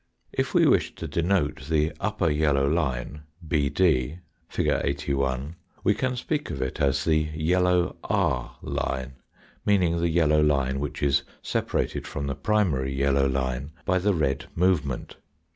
If 0.33 0.55
we 0.55 0.65
wish 0.65 0.95
to 0.95 1.07
denote 1.07 1.67
the 1.69 1.93
upper 1.99 2.27
yellow 2.31 2.67
line 2.67 3.21
BD, 3.47 4.17
fig. 4.49 4.67
81, 4.67 5.55
we 5.83 5.93
can 5.93 6.15
speak 6.15 6.49
of 6.49 6.59
it 6.59 6.81
as 6.81 7.05
the 7.05 7.17
yellow 7.35 7.95
r 8.05 8.57
line, 8.63 9.17
meaning 9.63 9.93
Flg 9.93 9.97
* 9.97 9.97
8L 9.97 9.99
the 9.99 10.09
yellow 10.09 10.41
line 10.41 10.79
which 10.79 11.03
is 11.03 11.21
separated 11.43 12.07
from 12.07 12.25
the 12.25 12.33
primary 12.33 12.91
yellow 12.95 13.27
line 13.27 13.73
by 13.85 13.99
the 13.99 14.15
red 14.15 14.47
movement. 14.55 15.17